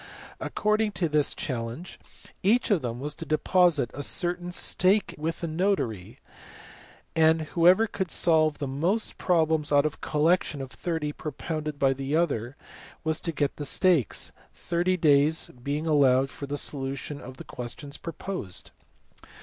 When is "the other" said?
11.93-12.55